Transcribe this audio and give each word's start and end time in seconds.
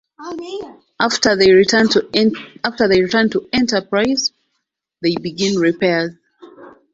After 0.99 1.35
they 1.35 1.51
return 1.51 1.87
to 1.89 2.09
"Enterprise" 3.53 4.31
they 5.03 5.15
begin 5.15 5.59
repairs. 5.59 6.13